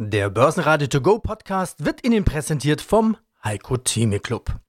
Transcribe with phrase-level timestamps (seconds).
[0.00, 4.60] Der Börsenradio To Go Podcast wird Ihnen präsentiert vom Heiko Theme Club.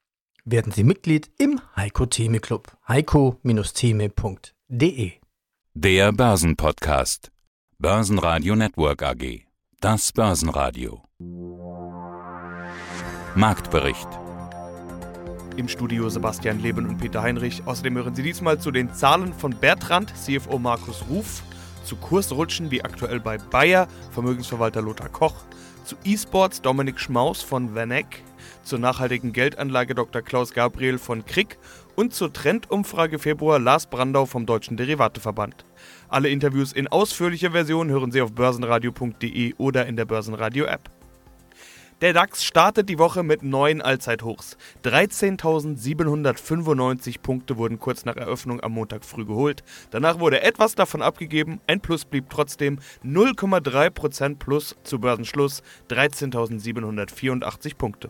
[0.44, 2.76] Werden Sie Mitglied im Heiko Theme Club.
[2.88, 5.12] heiko-theme.de
[5.76, 7.32] Der Börsenpodcast.
[7.78, 9.46] Börsenradio Network AG.
[9.82, 11.04] Das Börsenradio.
[13.36, 14.08] Marktbericht.
[15.58, 17.62] Im Studio Sebastian Leben und Peter Heinrich.
[17.68, 21.44] Außerdem hören Sie diesmal zu den Zahlen von Bertrand, CFO Markus Ruf,
[21.90, 25.34] zu Kursrutschen wie aktuell bei Bayer, Vermögensverwalter Lothar Koch,
[25.86, 28.24] zu E-Sports Dominik Schmaus von Vanek,
[28.62, 30.22] zur nachhaltigen Geldanlage Dr.
[30.22, 31.58] Klaus Gabriel von Krick
[31.96, 35.66] und zur Trendumfrage Februar Lars Brandau vom Deutschen Derivateverband.
[36.10, 40.99] Alle Interviews in ausführlicher Version hören Sie auf börsenradio.de oder in der Börsenradio-App.
[42.02, 44.56] Der DAX startet die Woche mit neuen Allzeithochs.
[44.86, 49.64] 13.795 Punkte wurden kurz nach Eröffnung am Montag früh geholt.
[49.92, 51.60] Danach wurde etwas davon abgegeben.
[51.68, 58.10] Ein Plus blieb trotzdem 0,3% Plus zu Börsenschluss 13.784 Punkte.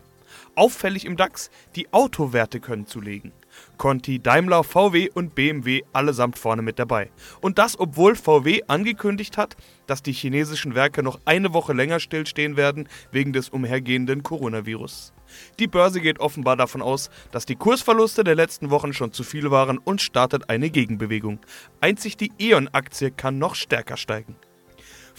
[0.54, 3.32] Auffällig im DAX, die Autowerte können zulegen.
[3.76, 7.10] Conti, Daimler, VW und BMW allesamt vorne mit dabei.
[7.40, 12.56] Und das, obwohl VW angekündigt hat, dass die chinesischen Werke noch eine Woche länger stillstehen
[12.56, 15.12] werden wegen des umhergehenden Coronavirus.
[15.58, 19.50] Die Börse geht offenbar davon aus, dass die Kursverluste der letzten Wochen schon zu viel
[19.50, 21.38] waren und startet eine Gegenbewegung.
[21.80, 24.36] Einzig die E.ON-Aktie kann noch stärker steigen.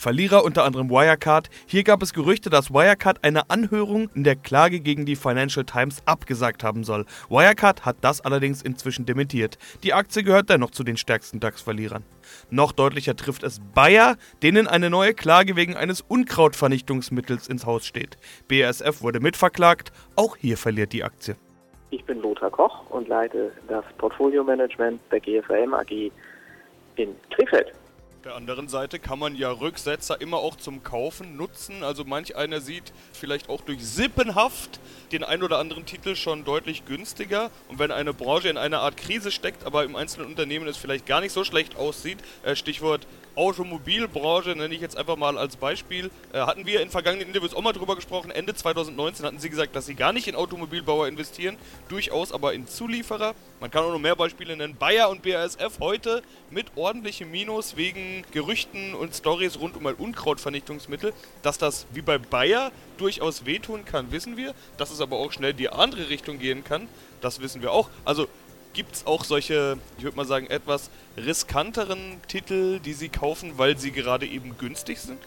[0.01, 1.51] Verlierer unter anderem Wirecard.
[1.67, 6.01] Hier gab es Gerüchte, dass Wirecard eine Anhörung in der Klage gegen die Financial Times
[6.07, 7.05] abgesagt haben soll.
[7.29, 9.59] Wirecard hat das allerdings inzwischen dementiert.
[9.83, 12.03] Die Aktie gehört dennoch zu den stärksten DAX-Verlierern.
[12.49, 18.17] Noch deutlicher trifft es Bayer, denen eine neue Klage wegen eines Unkrautvernichtungsmittels ins Haus steht.
[18.47, 21.35] BASF wurde mitverklagt, auch hier verliert die Aktie.
[21.91, 26.11] Ich bin Lothar Koch und leite das Portfolio-Management der GFM AG
[26.95, 27.71] in Krefeld.
[28.21, 31.81] Auf der anderen Seite kann man ja Rücksetzer immer auch zum Kaufen nutzen.
[31.81, 34.79] Also manch einer sieht vielleicht auch durch Sippenhaft
[35.11, 37.49] den ein oder anderen Titel schon deutlich günstiger.
[37.67, 41.07] Und wenn eine Branche in einer Art Krise steckt, aber im einzelnen Unternehmen es vielleicht
[41.07, 43.07] gar nicht so schlecht aussieht, äh, Stichwort
[43.41, 46.11] Automobilbranche nenne ich jetzt einfach mal als Beispiel.
[46.31, 48.29] Äh, hatten wir in vergangenen Interviews auch mal drüber gesprochen.
[48.29, 51.57] Ende 2019 hatten sie gesagt, dass sie gar nicht in Automobilbauer investieren,
[51.89, 53.33] durchaus aber in Zulieferer.
[53.59, 54.75] Man kann auch noch mehr Beispiele nennen.
[54.77, 56.21] Bayer und BASF heute
[56.51, 61.11] mit ordentlichem Minus wegen Gerüchten und Stories rund um ein Unkrautvernichtungsmittel.
[61.41, 64.53] Dass das wie bei Bayer durchaus wehtun kann, wissen wir.
[64.77, 66.87] Dass es aber auch schnell die andere Richtung gehen kann,
[67.21, 67.89] das wissen wir auch.
[68.05, 68.27] Also
[68.73, 73.77] gibt es auch solche, ich würde mal sagen, etwas riskanteren Titel, die Sie kaufen, weil
[73.77, 75.19] sie gerade eben günstig sind?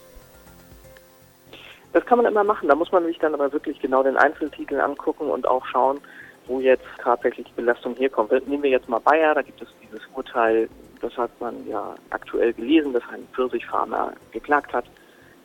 [1.92, 2.68] Das kann man immer machen.
[2.68, 6.00] Da muss man sich dann aber wirklich genau den Einzeltitel angucken und auch schauen,
[6.46, 8.32] wo jetzt tatsächlich die Belastung herkommt.
[8.48, 10.68] Nehmen wir jetzt mal Bayer, da gibt es dieses Urteil,
[11.00, 14.84] das hat man ja aktuell gelesen, dass ein Pfirsichfarmer geklagt hat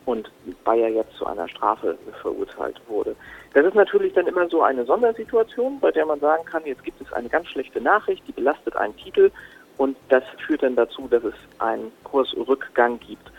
[0.05, 0.31] und
[0.63, 3.15] Bayer jetzt zu einer Strafe verurteilt wurde.
[3.53, 7.01] Das ist natürlich dann immer so eine Sondersituation, bei der man sagen kann, jetzt gibt
[7.01, 9.31] es eine ganz schlechte Nachricht, die belastet einen Titel
[9.77, 13.31] und das führt dann dazu, dass es einen Kursrückgang gibt.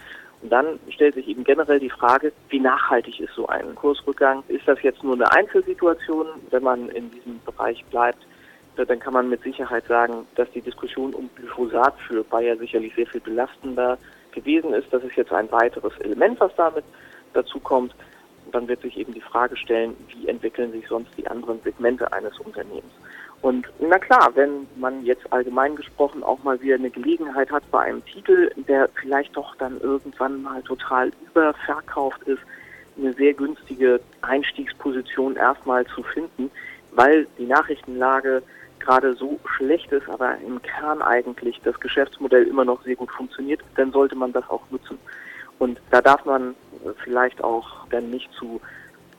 [0.42, 4.42] Und dann stellt sich eben generell die Frage, wie nachhaltig ist so ein Kursrückgang?
[4.48, 8.26] Ist das jetzt nur eine Einzelsituation, wenn man in diesem Bereich bleibt?
[8.76, 13.06] Dann kann man mit Sicherheit sagen, dass die Diskussion um Glyphosat für Bayer sicherlich sehr
[13.06, 13.98] viel belastender
[14.32, 14.92] gewesen ist.
[14.92, 16.84] Das ist jetzt ein weiteres Element, was damit
[17.32, 17.94] dazu kommt
[18.52, 22.38] dann wird sich eben die Frage stellen, wie entwickeln sich sonst die anderen Segmente eines
[22.38, 22.92] Unternehmens.
[23.42, 27.80] Und na klar, wenn man jetzt allgemein gesprochen auch mal wieder eine Gelegenheit hat bei
[27.80, 32.42] einem Titel, der vielleicht doch dann irgendwann mal total überverkauft ist,
[32.98, 36.50] eine sehr günstige Einstiegsposition erstmal zu finden,
[36.92, 38.42] weil die Nachrichtenlage
[38.80, 43.60] gerade so schlecht ist, aber im Kern eigentlich das Geschäftsmodell immer noch sehr gut funktioniert,
[43.76, 44.98] dann sollte man das auch nutzen.
[45.58, 46.54] Und da darf man
[47.04, 48.60] vielleicht auch dann nicht zu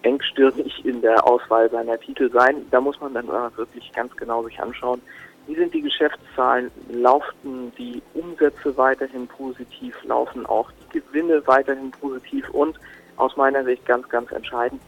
[0.01, 2.65] engstirnig in der Auswahl seiner Titel sein.
[2.71, 5.01] Da muss man dann wirklich ganz genau sich anschauen,
[5.47, 12.49] wie sind die Geschäftszahlen, laufen die Umsätze weiterhin positiv, laufen auch die Gewinne weiterhin positiv
[12.51, 12.79] und
[13.17, 14.81] aus meiner Sicht ganz, ganz entscheidend,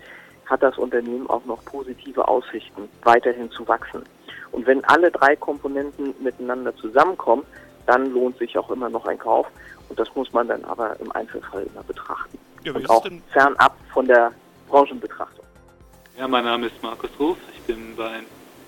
[0.46, 4.04] hat das Unternehmen auch noch positive Aussichten, weiterhin zu wachsen.
[4.52, 7.44] Und wenn alle drei Komponenten miteinander zusammenkommen,
[7.86, 9.48] dann lohnt sich auch immer noch ein Kauf.
[9.90, 12.38] Und das muss man dann aber im Einzelfall immer betrachten.
[12.64, 14.32] Ja, und auch fernab von der
[14.70, 15.46] Branchenbetrachtung.
[16.18, 17.38] Ja, mein Name ist Markus Ruf.
[17.54, 18.20] Ich bin bei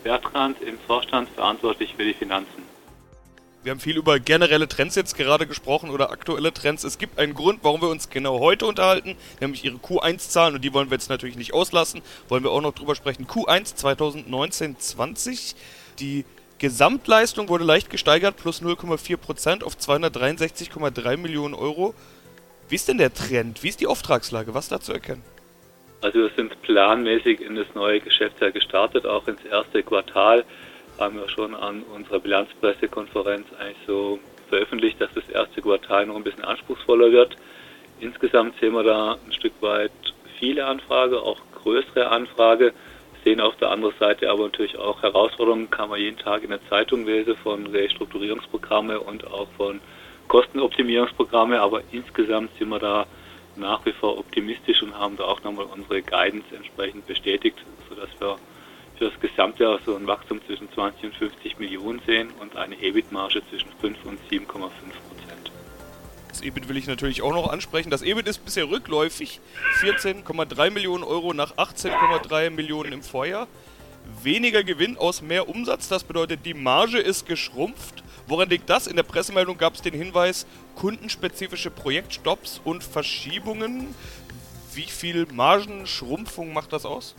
[0.03, 2.74] Bertrand im Vorstand verantwortlich für die Finanzen.
[3.65, 6.83] Wir haben viel über generelle Trends jetzt gerade gesprochen oder aktuelle Trends.
[6.83, 10.71] Es gibt einen Grund, warum wir uns genau heute unterhalten, nämlich ihre Q1-Zahlen und die
[10.71, 12.03] wollen wir jetzt natürlich nicht auslassen.
[12.29, 13.25] Wollen wir auch noch drüber sprechen.
[13.25, 15.55] Q1 2019-20.
[15.97, 16.25] Die
[16.59, 21.95] Gesamtleistung wurde leicht gesteigert, plus 0,4% auf 263,3 Millionen Euro.
[22.69, 23.63] Wie ist denn der Trend?
[23.63, 24.53] Wie ist die Auftragslage?
[24.53, 25.23] Was da zu erkennen?
[26.01, 30.45] Also wir sind planmäßig in das neue Geschäftsjahr gestartet, auch ins erste Quartal
[30.97, 34.19] haben wir schon an unserer Bilanzpressekonferenz eigentlich so
[34.49, 37.35] veröffentlicht, dass das erste Quartal noch ein bisschen anspruchsvoller wird.
[37.99, 39.91] Insgesamt sehen wir da ein Stück weit
[40.39, 42.71] viele Anfragen, auch größere Anfragen,
[43.23, 46.65] sehen auf der anderen Seite aber natürlich auch Herausforderungen, kann man jeden Tag in der
[46.69, 49.79] Zeitung lesen von Restrukturierungsprogramme und auch von
[50.27, 53.07] Kostenoptimierungsprogramme, aber insgesamt sind wir da
[53.55, 57.57] nach wie vor optimistisch und haben da auch nochmal unsere Guidance entsprechend bestätigt,
[57.89, 58.37] sodass wir
[58.97, 63.41] für das Gesamtjahr so ein Wachstum zwischen 20 und 50 Millionen sehen und eine EBIT-Marge
[63.49, 65.51] zwischen 5 und 7,5 Prozent.
[66.29, 67.89] Das EBIT will ich natürlich auch noch ansprechen.
[67.89, 69.39] Das EBIT ist bisher rückläufig.
[69.81, 73.47] 14,3 Millionen Euro nach 18,3 Millionen im Vorjahr.
[74.21, 78.03] Weniger Gewinn aus mehr Umsatz, das bedeutet, die Marge ist geschrumpft.
[78.27, 78.87] Woran liegt das?
[78.87, 80.45] In der Pressemeldung gab es den Hinweis,
[80.75, 83.95] kundenspezifische Projektstopps und Verschiebungen.
[84.73, 87.15] Wie viel Margenschrumpfung macht das aus?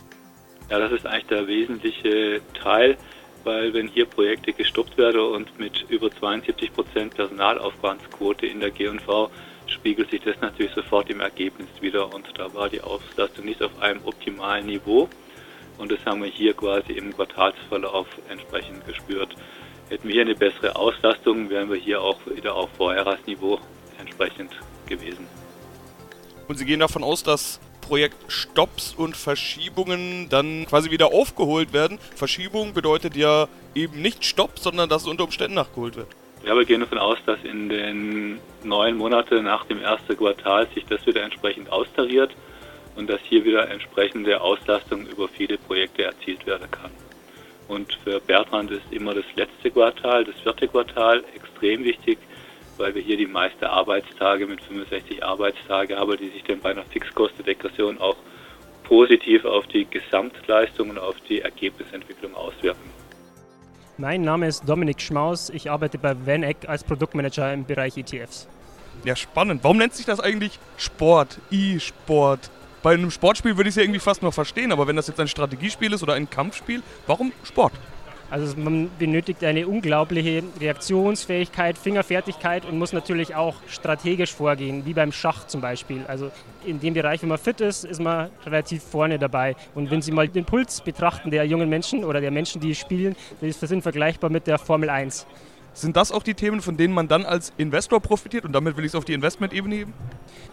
[0.69, 2.97] Ja, das ist eigentlich der wesentliche Teil,
[3.45, 9.29] weil wenn hier Projekte gestoppt werden und mit über 72 Prozent Personalaufwandsquote in der G&V
[9.67, 13.81] spiegelt sich das natürlich sofort im Ergebnis wieder und da war die Auslastung nicht auf
[13.81, 15.07] einem optimalen Niveau
[15.77, 19.35] und das haben wir hier quasi im Quartalsverlauf entsprechend gespürt.
[19.89, 23.59] Hätten wir hier eine bessere Auslastung, wären wir hier auch wieder auf Vorjahresniveau
[23.99, 24.51] entsprechend
[24.87, 25.27] gewesen.
[26.47, 31.99] Und Sie gehen davon aus, dass Projektstopps und Verschiebungen dann quasi wieder aufgeholt werden.
[32.15, 36.07] Verschiebung bedeutet ja eben nicht Stopp, sondern dass es unter Umständen nachgeholt wird.
[36.45, 40.85] Ja, wir gehen davon aus, dass in den neun Monaten nach dem ersten Quartal sich
[40.85, 42.31] das wieder entsprechend austariert
[42.95, 46.91] und dass hier wieder entsprechende Auslastung über viele Projekte erzielt werden kann.
[47.67, 52.17] Und für Bertrand ist immer das letzte Quartal, das vierte Quartal extrem wichtig,
[52.77, 56.85] weil wir hier die meisten Arbeitstage mit 65 Arbeitstage haben, die sich dann bei einer
[56.85, 58.15] Fixkostendegression auch
[58.83, 62.89] positiv auf die Gesamtleistung und auf die Ergebnisentwicklung auswirken.
[63.97, 65.49] Mein Name ist Dominik Schmaus.
[65.49, 68.47] Ich arbeite bei VanEck als Produktmanager im Bereich ETFs.
[69.03, 69.63] Ja, spannend.
[69.63, 72.51] Warum nennt sich das eigentlich Sport, E-Sport?
[72.83, 75.19] Bei einem Sportspiel würde ich es ja irgendwie fast noch verstehen, aber wenn das jetzt
[75.19, 77.73] ein Strategiespiel ist oder ein Kampfspiel, warum Sport?
[78.29, 85.13] Also man benötigt eine unglaubliche Reaktionsfähigkeit, Fingerfertigkeit und muss natürlich auch strategisch vorgehen, wie beim
[85.13, 86.03] Schach zum Beispiel.
[86.07, 86.31] Also
[86.65, 89.55] in dem Bereich, wenn man fit ist, ist man relativ vorne dabei.
[89.75, 93.15] Und wenn Sie mal den Puls betrachten der jungen Menschen oder der Menschen, die spielen,
[93.39, 95.25] das sind vergleichbar mit der Formel 1.
[95.77, 98.45] Sind das auch die Themen, von denen man dann als Investor profitiert?
[98.45, 99.93] Und damit will ich es auf die Investment-Ebene heben?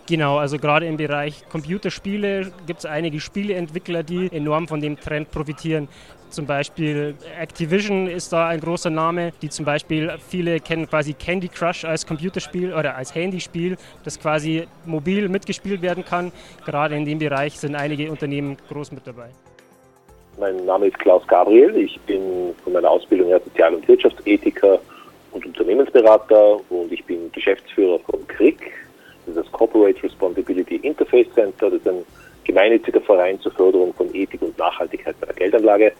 [0.06, 5.31] Genau, also gerade im Bereich Computerspiele gibt es einige Spieleentwickler, die enorm von dem Trend
[5.31, 5.88] profitieren.
[6.29, 11.49] Zum Beispiel Activision ist da ein großer Name, die zum Beispiel viele kennen quasi Candy
[11.49, 16.32] Crush als Computerspiel oder als Handyspiel, das quasi mobil mitgespielt werden kann.
[16.67, 19.31] Gerade in dem Bereich sind einige Unternehmen groß mit dabei.
[20.38, 21.75] Mein Name ist Klaus Gabriel.
[21.76, 24.81] Ich bin von meiner Ausbildung her Sozial- und Wirtschaftsethiker
[25.34, 28.58] und Unternehmensberater und ich bin Geschäftsführer von CRIC.
[29.26, 31.70] Das ist das Corporate Responsibility Interface Center.
[31.70, 32.04] Das ist ein
[32.44, 35.92] gemeinnütziger Verein zur Förderung von Ethik und Nachhaltigkeit bei der Geldanlage.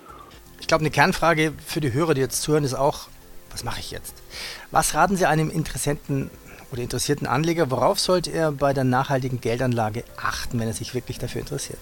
[0.61, 3.09] Ich glaube, eine Kernfrage für die Hörer, die jetzt zuhören, ist auch,
[3.51, 4.15] was mache ich jetzt?
[4.71, 6.31] Was raten Sie einem Interessenten
[6.73, 11.19] oder interessierten Anleger, worauf sollte er bei der nachhaltigen Geldanlage achten, wenn er sich wirklich
[11.19, 11.79] dafür interessiert?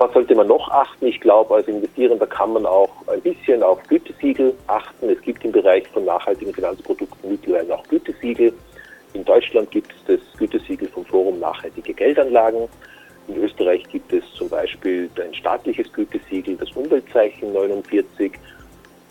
[0.00, 1.08] Was sollte man noch achten?
[1.08, 5.10] Ich glaube, als Investierender kann man auch ein bisschen auf Gütesiegel achten.
[5.10, 8.54] Es gibt im Bereich von nachhaltigen Finanzprodukten mittlerweile auch Gütesiegel.
[9.12, 12.66] In Deutschland gibt es das Gütesiegel vom Forum Nachhaltige Geldanlagen.
[13.28, 18.32] In Österreich gibt es zum Beispiel ein staatliches Gütesiegel, das Umweltzeichen 49.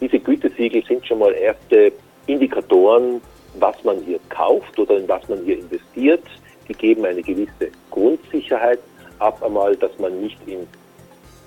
[0.01, 1.91] Diese Gütesiegel sind schon mal erste
[2.25, 3.21] Indikatoren,
[3.59, 6.23] was man hier kauft oder in was man hier investiert.
[6.67, 8.79] Die geben eine gewisse Grundsicherheit
[9.19, 10.67] ab einmal, dass man nicht in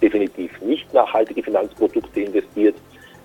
[0.02, 2.74] definitiv nicht nachhaltige Finanzprodukte investiert.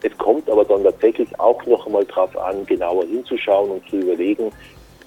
[0.03, 4.51] Es kommt aber dann tatsächlich auch noch einmal darauf an, genauer hinzuschauen und zu überlegen,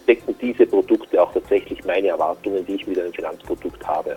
[0.09, 4.17] decken diese Produkte auch tatsächlich meine Erwartungen, die ich mit einem Finanzprodukt habe.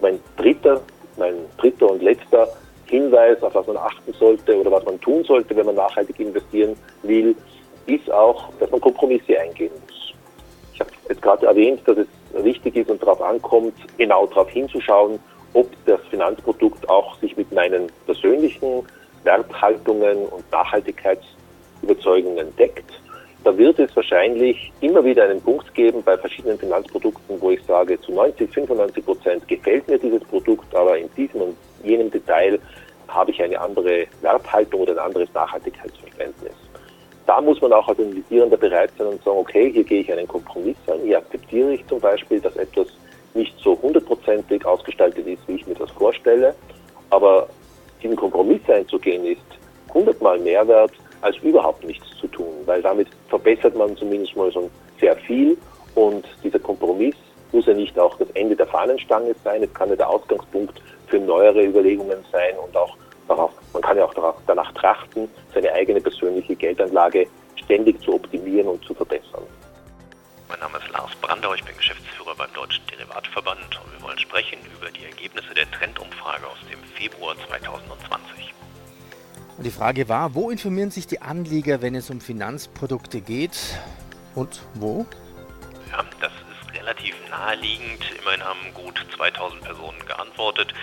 [0.00, 0.80] Mein dritter,
[1.18, 2.48] mein dritter und letzter
[2.86, 6.76] Hinweis, auf was man achten sollte oder was man tun sollte, wenn man nachhaltig investieren
[7.02, 7.36] will,
[7.86, 10.14] ist auch, dass man Kompromisse eingehen muss.
[10.72, 12.06] Ich habe jetzt gerade erwähnt, dass es
[12.42, 15.18] wichtig ist und darauf ankommt, genau darauf hinzuschauen,
[15.54, 18.86] ob das Finanzprodukt auch sich mit meinen persönlichen
[19.24, 22.92] Werthaltungen und Nachhaltigkeitsüberzeugungen deckt
[23.44, 28.00] da wird es wahrscheinlich immer wieder einen Punkt geben bei verschiedenen Finanzprodukten, wo ich sage,
[28.00, 32.58] zu 90, 95 Prozent gefällt mir dieses Produkt, aber in diesem und jenem Detail
[33.08, 36.54] habe ich eine andere Werthaltung oder ein anderes Nachhaltigkeitsverständnis.
[37.26, 40.26] da muss man auch als Investierender bereit sein und sagen, okay, hier gehe ich einen
[40.26, 42.88] Kompromiss ein, hier akzeptiere ich zum Beispiel, dass etwas
[43.34, 46.54] nicht so hundertprozentig ausgestaltet ist, wie ich mir das vorstelle,
[47.10, 47.48] aber
[48.02, 49.40] diesen Kompromiss einzugehen ist
[49.92, 54.70] hundertmal mehr wert, als überhaupt nichts zu tun, weil damit verbessert man zumindest mal so
[55.00, 55.56] sehr viel.
[55.94, 57.14] Und dieser Kompromiss
[57.52, 61.18] muss ja nicht auch das Ende der Fahnenstange sein, es kann ja der Ausgangspunkt für
[61.18, 62.96] neuere Überlegungen sein und auch
[63.28, 64.14] darauf, man kann ja auch
[64.46, 67.26] danach trachten, seine eigene persönliche Geldanlage
[67.56, 69.44] ständig zu optimieren und zu verbessern.
[70.48, 74.58] Mein Name ist Lars Brandau, ich bin Geschäftsführer beim Deutschen Derivatverband und wir wollen sprechen
[74.76, 78.52] über die Ergebnisse der Trendumfrage aus dem Februar 2020.
[79.56, 83.56] Und die Frage war, wo informieren sich die Anleger, wenn es um Finanzprodukte geht
[84.34, 85.06] und wo?
[85.90, 88.04] Ja, das ist relativ naheliegend.
[88.20, 90.74] Immerhin haben gut 2000 Personen geantwortet.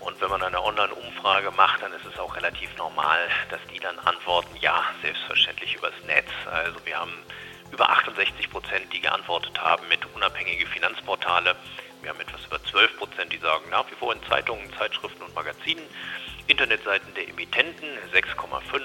[0.00, 3.18] Und wenn man eine Online-Umfrage macht, dann ist es auch relativ normal,
[3.50, 6.28] dass die dann antworten, ja, selbstverständlich übers Netz.
[6.50, 7.12] Also wir haben
[7.72, 11.56] über 68 Prozent, die geantwortet haben mit unabhängige Finanzportale.
[12.02, 15.34] Wir haben etwas über 12 Prozent, die sagen nach wie vor in Zeitungen, Zeitschriften und
[15.34, 15.82] Magazinen.
[16.46, 18.82] Internetseiten der Emittenten 6,5,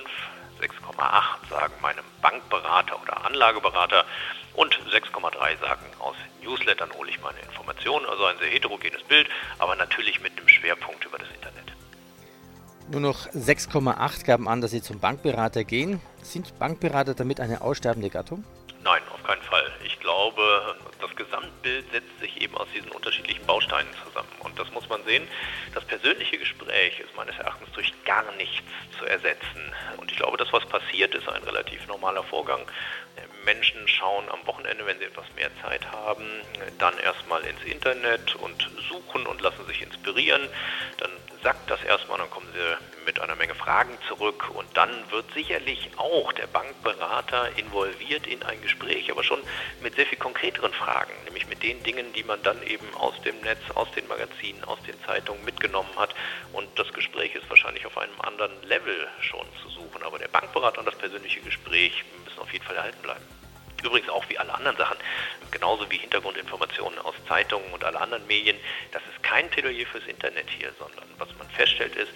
[0.61, 4.05] 6,8 sagen meinem Bankberater oder Anlageberater
[4.53, 8.05] und 6,3 sagen aus Newslettern hole ich meine Informationen.
[8.05, 9.27] Also ein sehr heterogenes Bild,
[9.59, 11.73] aber natürlich mit einem Schwerpunkt über das Internet.
[12.91, 15.99] Nur noch 6,8 gaben an, dass sie zum Bankberater gehen.
[16.21, 18.43] Sind Bankberater damit eine aussterbende Gattung?
[18.85, 19.71] Nein, auf keinen Fall.
[19.83, 24.29] Ich glaube, das Gesamtbild setzt sich eben aus diesen unterschiedlichen Bausteinen zusammen.
[24.41, 25.27] Und das muss man sehen.
[25.73, 28.61] Das persönliche Gespräch ist meines Erachtens durch gar nichts
[28.99, 29.73] zu ersetzen.
[29.97, 32.61] Und ich glaube, das, was passiert, ist ein relativ normaler Vorgang.
[33.45, 36.25] Menschen schauen am Wochenende, wenn sie etwas mehr Zeit haben,
[36.79, 40.49] dann erstmal ins Internet und suchen und lassen sich inspirieren.
[40.97, 41.11] Dann
[41.43, 45.91] sagt das erstmal, dann kommen sie mit einer Menge Fragen zurück und dann wird sicherlich
[45.97, 49.39] auch der Bankberater involviert in ein Gespräch, aber schon
[49.81, 53.39] mit sehr viel konkreteren Fragen, nämlich mit den Dingen, die man dann eben aus dem
[53.41, 56.15] Netz, aus den Magazinen, aus den Zeitungen mitgenommen hat
[56.51, 60.79] und das Gespräch ist wahrscheinlich auf einem anderen Level schon zu suchen, aber der Bankberater
[60.79, 62.03] und das persönliche Gespräch
[62.35, 63.23] müssen auf jeden Fall erhalten bleiben.
[63.83, 64.97] Übrigens auch wie alle anderen Sachen,
[65.51, 68.57] genauso wie Hintergrundinformationen aus Zeitungen und alle anderen Medien.
[68.91, 72.11] Das ist kein Plädoyer fürs Internet hier, sondern was man feststellt ist,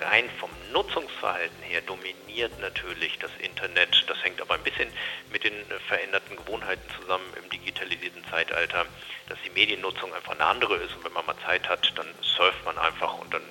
[0.00, 4.04] rein vom Nutzungsverhalten her dominiert natürlich das Internet.
[4.08, 4.88] Das hängt aber ein bisschen
[5.32, 5.54] mit den
[5.88, 8.86] veränderten Gewohnheiten zusammen im digitalisierten Zeitalter,
[9.28, 10.94] dass die Mediennutzung einfach eine andere ist.
[10.94, 13.42] Und wenn man mal Zeit hat, dann surft man einfach und dann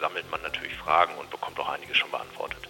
[0.00, 2.68] sammelt man natürlich Fragen und bekommt auch einige schon beantwortet.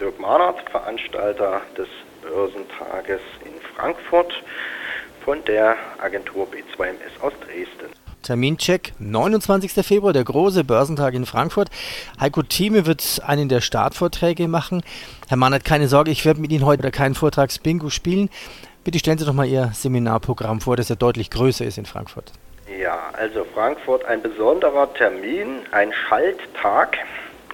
[0.00, 1.88] Dirk Mahnert, Veranstalter des
[2.22, 4.32] Börsentages in Frankfurt
[5.24, 7.92] von der Agentur B2MS aus Dresden.
[8.22, 9.72] Termincheck, 29.
[9.84, 11.68] Februar, der große Börsentag in Frankfurt.
[12.18, 14.82] Heiko Thieme wird einen der Startvorträge machen.
[15.28, 18.30] Herr Mannert, keine Sorge, ich werde mit Ihnen heute keinen Vortragsbingo spielen.
[18.84, 22.32] Bitte stellen Sie doch mal Ihr Seminarprogramm vor, das ja deutlich größer ist in Frankfurt.
[22.78, 26.96] Ja, also Frankfurt ein besonderer Termin, ein Schalttag.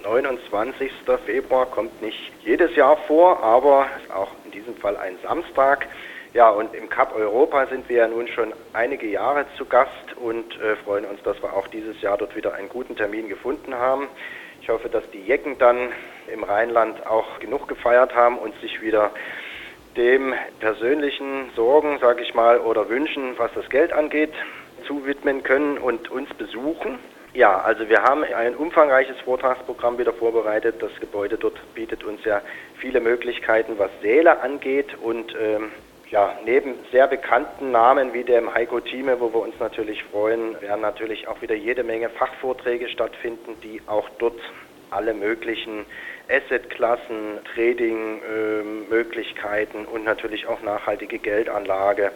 [0.06, 0.92] 29.
[1.24, 5.88] Februar kommt nicht jedes Jahr vor, aber ist auch in diesem Fall ein Samstag.
[6.32, 10.60] Ja, und im Cup Europa sind wir ja nun schon einige Jahre zu Gast und
[10.60, 14.06] äh, freuen uns, dass wir auch dieses Jahr dort wieder einen guten Termin gefunden haben.
[14.62, 15.90] Ich hoffe, dass die Jecken dann
[16.32, 19.10] im Rheinland auch genug gefeiert haben und sich wieder
[19.96, 24.32] dem persönlichen Sorgen, sage ich mal, oder Wünschen, was das Geld angeht,
[24.86, 26.98] zuwidmen können und uns besuchen.
[27.36, 30.76] Ja, also wir haben ein umfangreiches Vortragsprogramm wieder vorbereitet.
[30.80, 32.40] Das Gebäude dort bietet uns ja
[32.78, 35.70] viele Möglichkeiten, was Säle angeht und ähm,
[36.10, 40.80] ja, neben sehr bekannten Namen wie dem Heiko Thieme, wo wir uns natürlich freuen, werden
[40.80, 44.40] natürlich auch wieder jede Menge Fachvorträge stattfinden, die auch dort
[44.88, 45.84] alle möglichen
[46.30, 52.12] Assetklassen, Trading-Möglichkeiten ähm, und natürlich auch nachhaltige Geldanlage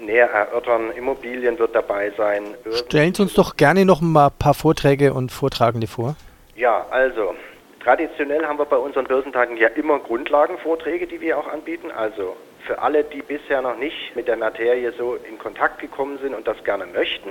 [0.00, 0.90] näher erörtern.
[0.96, 2.54] Immobilien wird dabei sein.
[2.72, 6.16] Stellen Sie uns doch gerne noch mal ein paar Vorträge und Vortragende vor.
[6.56, 7.34] Ja, also
[7.82, 11.90] traditionell haben wir bei unseren Börsentagen ja immer Grundlagenvorträge, die wir auch anbieten.
[11.90, 16.34] Also für alle, die bisher noch nicht mit der Materie so in Kontakt gekommen sind
[16.34, 17.30] und das gerne möchten.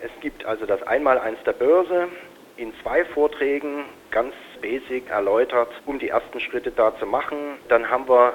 [0.00, 2.08] Es gibt also das Einmaleins der Börse
[2.56, 7.36] in zwei Vorträgen ganz basic erläutert, um die ersten Schritte da zu machen.
[7.68, 8.34] Dann haben wir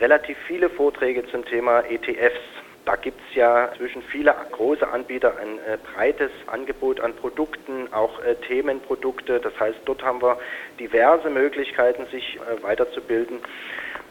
[0.00, 2.40] relativ viele Vorträge zum Thema ETFs.
[2.88, 8.18] Da gibt es ja zwischen viele große Anbieter ein äh, breites Angebot an Produkten, auch
[8.24, 9.40] äh, Themenprodukte.
[9.40, 10.38] Das heißt, dort haben wir
[10.80, 13.40] diverse Möglichkeiten, sich äh, weiterzubilden.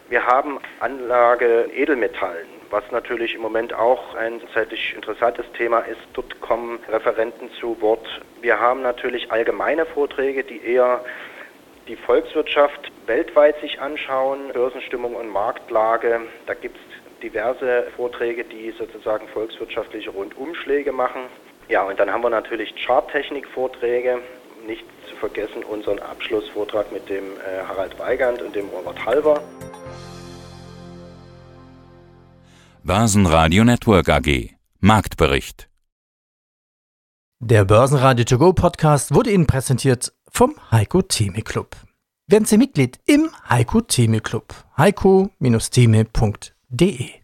[0.08, 5.98] Wir haben Anlage Edelmetallen, was natürlich im Moment auch ein zeitlich interessantes Thema ist.
[6.12, 8.06] Dort kommen Referenten zu Wort.
[8.42, 11.04] Wir haben natürlich allgemeine Vorträge, die eher
[11.88, 16.20] die Volkswirtschaft weltweit sich anschauen, Börsenstimmung und Marktlage.
[16.46, 16.87] Da gibt es
[17.22, 21.22] diverse Vorträge, die sozusagen volkswirtschaftliche Rundumschläge machen.
[21.68, 24.18] Ja, und dann haben wir natürlich Charttechnik-Vorträge.
[24.66, 29.40] Nicht zu vergessen unseren Abschlussvortrag mit dem äh, Harald Weigand und dem Robert Halver.
[32.82, 35.68] Börsenradio Network AG Marktbericht
[37.38, 41.76] Der Börsenradio To Go Podcast wurde Ihnen präsentiert vom Heiko Theme Club.
[42.26, 44.54] Werden Sie Mitglied im Heiko Theme Club.
[44.76, 47.20] heiko-theme.de de.